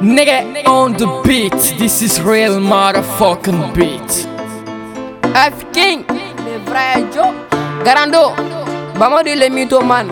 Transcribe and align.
Nigga 0.00 0.66
on 0.68 0.92
the 0.92 1.06
beat, 1.24 1.52
this 1.78 2.02
is 2.02 2.20
real 2.20 2.60
motherfucking 2.60 3.74
beat. 3.74 4.26
F 5.34 5.72
King, 5.72 6.04
le 6.44 6.58
vrai 6.68 7.04
Joe. 7.12 7.32
Garando, 7.84 8.34
vamos 8.98 9.22
de 9.24 9.34
le 9.34 9.48
mito 9.50 9.80
man. 9.80 10.10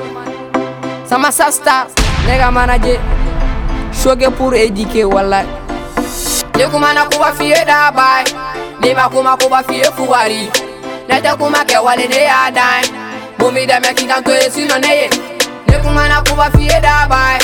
Sama 1.06 1.30
sasta, 1.30 1.86
nigga 2.26 2.50
manager. 2.50 2.98
Shoge 3.92 4.28
pour 4.36 4.54
éduquer, 4.54 5.04
wallah. 5.04 5.44
Ne 6.56 6.64
kuma 6.70 6.94
na 6.94 7.04
kuba 7.04 7.32
fiye 7.32 7.64
da 7.66 7.90
bai. 7.90 8.24
Ni 8.80 8.94
ma 8.94 9.08
kuma 9.08 9.36
kuba 9.36 9.62
fiye 9.64 9.84
fuwari. 9.96 10.48
Ne 11.08 11.20
te 11.20 11.28
kuma 11.38 11.64
ke 11.64 11.76
wale 11.84 12.08
ne 12.08 12.22
ya 12.24 12.50
dai. 12.50 12.82
Bumi 13.38 13.66
da 13.66 13.80
me 13.80 13.92
kinga 13.94 14.22
to 14.24 14.30
esi 14.30 14.66
no 14.68 14.78
ne 14.78 14.88
ye. 14.88 15.08
Ne 15.68 15.78
kuma 15.82 16.08
na 16.08 16.22
kuba 16.22 16.50
fiye 16.56 16.80
da 16.80 17.06
bai. 17.08 17.38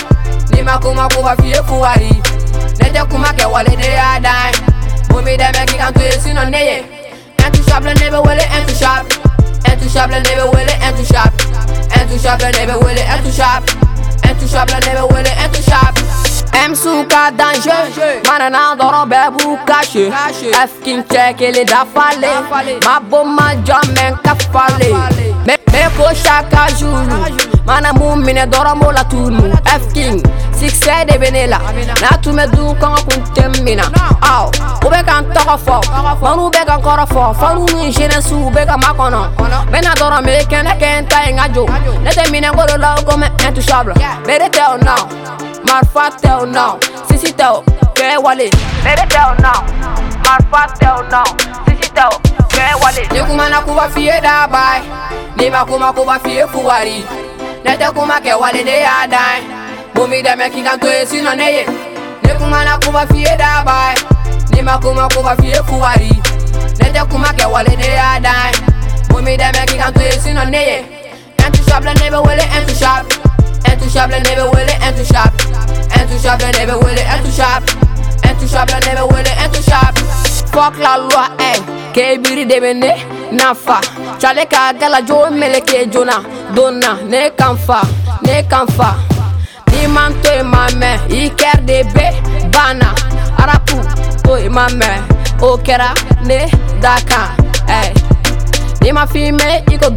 Ni 0.54 0.62
ma 0.62 0.78
kuma 0.78 1.08
kuba 1.08 1.36
fiye 1.36 1.62
fuwari. 1.66 2.22
te 2.92 3.02
kuma 3.10 3.32
ke 3.32 3.46
wale 3.52 3.76
de 3.76 3.88
y'a 3.98 4.20
dan 4.20 4.52
ye 4.52 4.70
shop 5.10 5.24
b'i 5.24 5.36
dɛmɛ 5.36 5.62
k'i 5.68 5.76
kan 5.78 5.92
to 5.92 6.02
ye 6.02 6.16
shop 6.24 6.50
ne 6.50 6.60
ye 6.68 6.76
intouchable 7.44 7.94
ne 8.00 8.06
bɛ 8.10 8.20
wele 8.26 8.44
intouchable 8.56 9.14
intouchable 9.70 10.20
shop 10.26 10.34
bɛ 10.38 10.44
wele 10.54 10.74
intouchable 10.86 11.42
intouchable 11.98 12.50
ne 12.56 12.62
bɛ 12.68 12.74
wele 12.84 13.02
intouchable 13.14 13.72
intouchable 14.28 14.80
ne 14.86 14.92
bɛ 14.98 15.04
wele 15.12 15.32
intouchable 15.44 16.30
امسوكا 16.54 17.30
دانجر 17.30 18.20
مرنا 18.26 18.74
ضرب 18.74 19.12
ابو 19.12 19.56
كاشي 19.66 20.10
افكين 20.54 21.08
تاكل 21.08 21.64
دفالي 21.64 22.34
ما 22.86 22.98
بوما 22.98 23.54
جامن 23.66 24.16
كفالي 24.24 24.92
ميكو 25.46 26.14
شاكا 26.24 26.66
جولو 26.80 27.24
مانا 27.66 27.92
مومن 27.92 28.50
ضرب 28.50 28.82
tunu 29.10 29.54
F 29.66 29.74
افكين 29.74 30.22
julu, 30.60 30.68
mana 30.68 30.68
mumine 30.68 30.68
doro 30.68 30.68
mola 30.68 30.68
tunu. 30.68 30.68
F 30.68 30.68
king 30.68 30.68
succès 30.68 31.04
de 31.06 31.18
benela, 31.18 31.58
na 32.00 32.16
tu 32.18 32.32
me 32.32 32.46
du 32.46 32.74
kon 32.78 32.94
kun 33.08 33.22
temmina. 33.34 33.84
Aw, 34.22 34.50
ube 34.84 35.04
kan 35.06 35.24
tɔgɔ 35.32 35.56
fɔ, 35.58 35.80
fanu 36.20 36.50
bɛ 36.50 36.64
kan 36.66 36.80
kɔrɔ 36.82 37.06
fɔ, 37.06 37.34
fanu 37.34 37.66
ni 37.74 37.92
jeunesse 37.92 38.32
bɛ 38.32 38.66
ka 38.66 38.76
makɔnɔ. 38.76 39.36
Bɛna 39.70 39.94
dɔrɔn 39.94 40.24
me 40.24 40.44
kɛnɛ 40.44 40.78
kɛ 40.78 40.98
n 41.00 41.06
ta 41.06 41.22
ye 41.24 41.32
n 41.32 41.36
ka 41.38 41.48
jo, 41.48 41.66
ne 42.02 42.10
tɛ 42.10 42.24
minɛ 42.30 42.52
ngolo 42.52 42.76
la 42.78 42.94
comme 43.02 43.24
intouchable. 43.46 43.94
Bere 44.26 44.48
tɛ 44.48 44.74
o 44.74 44.78
nɔ, 44.78 44.96
marifa 45.64 46.10
tɛ 46.20 46.42
o 46.42 46.46
nɔ, 46.46 46.78
sisi 47.08 47.32
tɛ 47.32 47.46
o, 47.52 47.62
kɛ 47.94 48.22
wale. 48.22 48.50
Bere 48.84 49.04
tɛ 49.08 49.20
o 49.30 49.34
nɔ, 49.42 49.52
marifa 50.24 50.66
tɛ 50.78 50.88
o 50.98 51.02
nɔ, 51.10 51.22
sisi 51.66 51.90
tɛ 51.92 52.06
o, 52.06 52.18
kɛ 52.48 52.82
wale. 52.82 53.02
Ni 53.12 53.20
kuma 53.26 53.48
na 53.48 53.60
kuba 53.62 53.88
fiye 53.88 54.20
da 54.22 54.46
bai, 54.46 54.82
ni 55.36 55.50
ma 55.50 55.64
kuma 55.64 55.92
kuba 55.92 56.18
fiye 56.22 56.46
fuwari. 56.46 57.04
Ne 57.64 57.76
tɛ 57.76 57.92
kuma 57.94 58.20
kɛ 58.20 58.38
wale 58.38 58.62
ne 58.64 58.80
y'a 58.80 59.06
dan 59.08 59.42
ye. 59.42 59.59
Comida 60.00 60.34
me 60.36 60.48
ki 60.50 60.62
kanto 60.62 60.86
e 60.88 61.04
sino 61.06 61.34
neye 61.34 61.66
Ne 62.22 62.34
kuma 62.38 62.64
na 62.64 62.78
kuma 62.78 63.06
fiye 63.06 63.36
da 63.36 63.62
bai 63.64 63.94
Ne 64.50 64.62
ma 64.62 64.78
kuma 64.78 65.06
kuma 65.08 65.36
fiye 65.36 65.60
kuwari 65.68 66.08
Ne 66.80 66.90
te 66.90 67.00
kuma 67.10 67.28
ke 67.34 67.44
wale 67.44 67.76
ne 67.76 67.86
ya 67.86 68.18
dai 68.20 68.52
Comida 69.12 69.52
me 69.52 69.66
ki 69.66 69.76
kanto 69.78 70.00
e 70.00 70.18
sino 70.18 70.44
neye 70.44 70.84
Entu 71.44 71.62
shop 71.68 71.84
le 71.84 71.92
nebe 72.00 72.16
wele 72.16 72.42
entu 72.56 72.74
shop. 72.74 73.04
Entu 73.70 73.90
shop 73.90 74.10
le 74.10 74.20
nebe 74.20 74.42
wele 74.54 74.72
entu 74.86 75.04
shop. 75.04 75.32
Entu 75.98 76.18
shop 76.22 76.40
le 76.40 76.50
nebe 76.58 76.72
wele 76.84 77.02
entu 77.14 77.30
shop. 77.32 77.62
Entu 78.28 78.48
shop 78.48 78.68
le 78.70 78.80
nebe 78.86 79.02
wele 79.12 79.30
entu 79.44 79.62
shop. 79.62 79.98
Fuck 80.52 80.78
la 80.78 80.96
loi 80.96 81.28
eh 81.38 81.60
Kebiri 81.92 82.44
debe 82.46 82.74
ne 82.74 82.92
nafa 83.32 83.80
Chale 84.18 84.46
ka 84.46 84.72
gala 84.72 85.00
jo 85.02 85.30
mele 85.30 85.60
ke 85.60 85.86
jona 85.90 86.22
Donna 86.54 86.98
ne 87.08 87.30
kanfa 87.30 87.82
ne 88.22 88.42
kanfa 88.48 88.94
Iman 89.82 90.12
to 90.22 90.30
de 91.66 91.82
be 91.94 92.06
Bana. 92.52 92.94
Arapu 93.38 93.78
to 94.22 94.32
imame 94.46 94.90
Okera 95.40 95.94
Ne 96.26 96.46
Daka 96.80 97.34
Hey 97.66 97.90
eh. 97.90 97.94
Nima 98.82 99.06
fime 99.06 99.62
Iko 99.70 99.90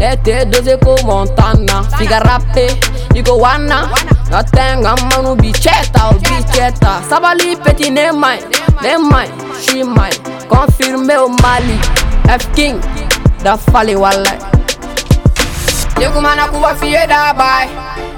E 0.00 0.16
te 0.22 0.44
doze 0.44 0.76
ko 0.82 0.96
Montana. 1.04 1.82
Figa 1.98 2.20
rappe 2.20 2.66
Iko 3.14 3.38
Wana 3.38 3.88
Natenga 4.30 4.94
manu 5.08 5.36
bicetta 5.36 6.08
o 6.10 6.18
bicetta. 6.18 7.02
Sabali 7.08 7.56
peti 7.56 7.90
ne 7.90 8.10
mai 8.12 8.40
Ne 8.82 8.96
mai 8.98 9.28
She 9.62 9.84
mai. 9.84 10.10
Confirme 10.48 11.16
o 11.18 11.28
Mali 11.28 11.78
F-King 12.28 12.80
Da 13.42 13.56
fale 13.56 13.94
walai 13.96 14.38
Yekumana 16.00 16.48
kuwa 16.48 16.74
fiye 16.74 17.06
da 17.06 17.32
bai. 17.34 17.68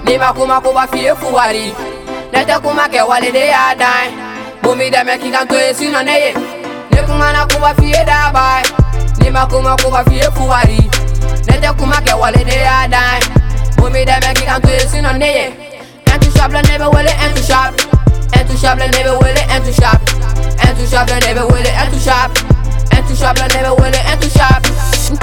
Ni 0.08 0.16
ma 0.16 0.32
kuma 0.32 0.60
kuba 0.60 0.86
fiye 0.86 1.14
fuwari. 1.14 1.74
Ne 2.32 2.44
tɛ 2.44 2.60
kuma 2.62 2.88
kɛ 2.88 3.06
wale 3.08 3.30
de 3.30 3.46
y'a 3.52 3.74
ye. 3.76 4.12
Bumi 4.62 4.90
dɛmɛ 4.90 5.18
k'i 5.20 5.30
kan 5.30 5.46
to 5.46 5.54
ye 5.54 5.72
sinɔ 5.74 6.02
ne 6.04 6.34
kuma 7.06 7.32
na 7.32 7.46
kuba 7.46 7.74
fiye 7.74 8.04
da 8.04 8.32
bai, 8.32 8.62
ni 9.20 9.30
ma 9.30 9.46
kuma 9.46 9.76
kuba 9.76 10.04
fiye 10.04 10.30
fuwari. 10.36 10.80
Ne 11.46 11.56
tɛ 11.60 11.76
kuma 11.76 11.96
kɛ 11.96 12.18
wale 12.18 12.44
de 12.44 12.56
y'a 12.56 12.88
ye. 12.88 13.28
Bumi 13.76 14.04
dɛmɛ 14.04 14.34
k'i 14.34 14.46
kan 14.46 14.60
to 14.62 14.70
ye 14.70 14.84
sinɔ 14.86 15.18
ne 15.18 15.26
ye. 15.26 15.46
Intouchable 16.06 16.62
ne 16.62 16.78
bɛ 16.78 16.86
wele 16.94 17.12
intouchable. 17.24 17.80
Intouchable 18.32 18.88
ne 18.88 19.00
bɛ 19.04 19.12
wele 19.20 19.42
intouchable. 19.54 20.12
Intouchable 20.64 21.18
ne 21.20 21.30
bɛ 21.36 21.42
wele 21.52 21.70
intouchable. 21.82 22.40
Intouchable 22.96 23.48
ne 23.52 23.60
bɛ 23.62 23.70
wele 23.78 24.00
intouchable. 24.12 24.57
N 24.57 24.57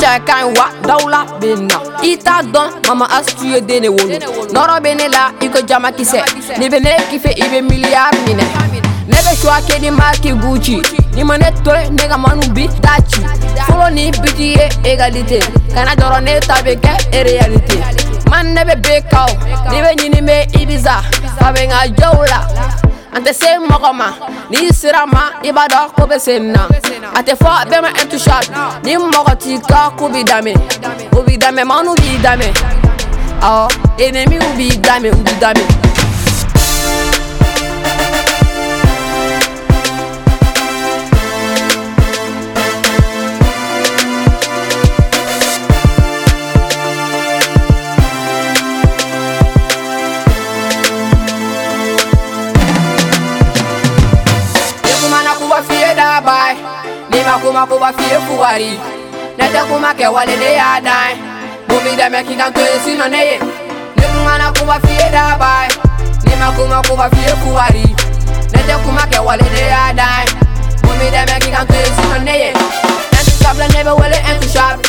cɛ 0.05 0.19
ka 0.25 0.35
ɲi 0.41 0.57
wa 0.57 0.65
dawula 0.87 1.19
bɛ 1.39 1.49
na. 1.69 1.77
I 2.03 2.17
t'a 2.17 2.41
dɔn 2.53 2.87
mama 2.87 3.05
astu 3.17 3.45
ye 3.45 3.61
den 3.61 3.83
de 3.83 3.89
wolo. 3.89 4.17
Nɔrɔ 4.53 4.75
bɛ 4.83 4.91
ne 4.97 5.07
la 5.07 5.31
i 5.41 5.47
ko 5.49 5.59
jamakisɛ. 5.69 6.21
Ni 6.59 6.69
bɛ 6.69 6.79
ne 6.83 6.91
kife 7.09 7.31
i 7.43 7.45
bɛ 7.51 7.59
miliyari 7.69 8.19
minɛ. 8.25 8.45
Ne 9.07 9.17
bɛ 9.25 9.31
choix 9.41 9.61
kɛ 9.67 9.81
ni 9.81 9.89
marque 9.89 10.31
Gucci. 10.41 10.77
Ni 11.15 11.23
ma 11.23 11.37
ne 11.37 11.49
to 11.63 11.71
ye 11.71 11.89
ne 11.89 12.07
ka 12.07 12.17
manu 12.17 12.47
bi 12.53 12.67
taa 12.81 12.99
ci. 13.09 13.21
Fɔlɔ 13.67 13.93
ni 13.93 14.11
biti 14.11 14.55
ye 14.57 14.69
égalité. 14.83 15.39
Kana 15.73 15.95
dɔrɔn 15.95 16.23
ne 16.23 16.39
ta 16.39 16.55
bɛ 16.65 16.75
kɛ 16.79 17.23
réalité. 17.25 17.77
Man 18.29 18.53
ne 18.53 18.61
bɛ 18.63 18.75
bɛ 18.81 19.09
kaw. 19.09 19.29
Ni 19.71 19.81
bɛ 19.81 19.91
ɲini 19.99 20.21
bɛ 20.21 20.35
Ibiza. 20.61 21.01
Fa 21.39 21.51
bɛ 21.51 21.61
n 21.65 21.69
ka 21.69 21.87
jɔw 21.97 22.29
la. 22.29 22.84
أنت 23.15 23.29
سين 23.31 23.59
مغما 23.69 24.13
ني 24.51 24.69
سرما 24.73 25.21
إبا 25.45 25.67
داكو 25.67 26.05
بسنا 26.05 26.67
أنت 27.17 27.31
فا 27.31 27.63
بما 27.63 27.87
أنت 28.01 28.15
شاد 28.15 28.45
ني 28.85 28.97
مغتي 28.97 29.57
كاكو 29.57 30.07
بدامي 30.07 30.53
وبدامي 31.15 31.63
مانو 31.63 31.93
بدامي 31.93 32.53
أه 33.43 33.67
إنمي 34.01 34.39
وبدامي 34.39 35.09
وبدامي 35.09 35.65
ni 57.15 57.23
ma 57.23 57.39
kuma 57.39 57.65
kuba 57.65 57.93
fiye 57.93 58.19
fuwari. 58.27 58.71
Ne 59.37 59.45
tɛ 59.47 59.61
kuma 59.69 59.93
kɛ 59.93 60.11
wale 60.11 60.35
dan 60.35 61.09
ye. 61.09 61.15
Bumi 61.67 61.91
dɛmɛ 61.95 62.19
k'i 62.27 62.35
kan 62.35 62.51
to 62.53 62.61
ye 62.61 62.77
sinɔ 62.83 63.09
ne 63.09 63.21
ye. 63.29 63.37
Ni 63.95 64.05
na 64.39 64.51
kuba 64.51 64.79
fiye 64.83 65.11
da 65.11 65.37
bai, 65.37 65.67
ni 66.25 66.31
kuma 66.55 66.81
kuba 66.83 67.09
fiye 67.15 67.33
fuwari. 67.41 67.85
Ne 68.51 68.59
tɛ 68.67 68.75
kuma 68.83 69.03
kɛ 69.11 69.23
wale 69.23 69.47
ne 69.55 69.63
y'a 69.71 69.93
dan. 69.95 70.27
Bumi 70.83 71.07
dɛmɛ 71.15 71.35
k'i 71.39 71.51
kan 71.55 71.65
to 71.67 71.73
ye 71.73 71.89
sinɔ 71.95 72.23
ne 72.23 72.35
ye. 72.43 72.51
Intouchable 73.15 73.67
ne 73.73 73.83
bɛ 73.83 73.93
wele 73.99 74.17
intouchable. 74.29 74.83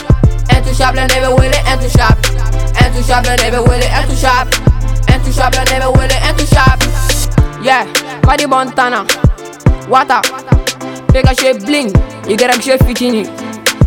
Intouchable 0.50 1.06
ne 1.06 1.16
bɛ 1.22 1.31
wele 1.38 1.59
intouchable. 1.70 2.26
Intouchable 2.82 3.34
ne 3.38 3.50
bɛ 3.54 3.60
wele 3.69 3.86
intouchable. 3.98 4.59
Intouchable 5.15 5.65
ne 5.70 5.78
bɛ 5.78 5.88
wele 5.97 6.16
intouchable. 6.28 6.86
Yeah, 7.62 7.84
Fadi 8.22 8.47
Montana. 8.48 9.06
Wata, 9.89 10.21
pega 11.12 11.33
chez 11.33 11.59
bling, 11.65 11.92
y 12.28 12.36
chez 12.60 12.78
fitini. 12.84 13.26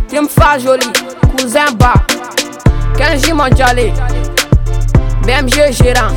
Tim 0.08 0.26
fa 0.28 0.58
joli, 0.58 0.86
cousin 1.36 1.76
ba. 1.76 1.94
Kenji 2.96 3.32
Monchale, 3.32 3.92
BMG 5.24 5.72
gérant, 5.72 6.12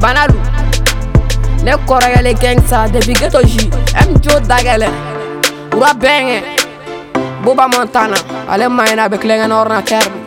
Banalu. 0.00 0.38
Ne 1.64 1.72
kɔrɔkɛle 1.86 2.34
gangsta 2.34 2.88
depuis 2.88 3.14
ghetto 3.14 3.40
J, 3.42 3.70
M 3.94 4.20
Jo 4.20 4.38
Dagɛlɛ, 4.40 4.88
Ura 5.74 5.92
Bɛngɛ, 5.94 6.42
Boba 7.42 7.66
Montana, 7.68 8.16
ale 8.48 8.68
maɲina 8.68 9.04
a 9.06 9.08
kulonkɛ 9.08 9.46
ni 9.46 9.52
ordinateur 9.52 10.25